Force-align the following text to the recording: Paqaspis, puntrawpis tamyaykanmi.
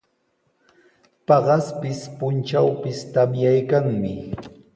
Paqaspis, 1.27 1.99
puntrawpis 2.17 2.99
tamyaykanmi. 3.13 4.13